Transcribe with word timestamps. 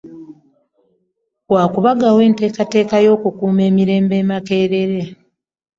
Wa 1.53 1.63
kubagawo 1.73 2.17
enteekateeka 2.27 2.95
y'okukuuma 3.05 3.61
emirembe 3.69 4.15
e 4.21 4.25
Makerere 4.29 5.01